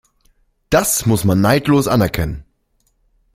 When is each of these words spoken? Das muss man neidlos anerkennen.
Das 0.71 1.05
muss 1.05 1.25
man 1.25 1.41
neidlos 1.41 1.87
anerkennen. 1.87 2.43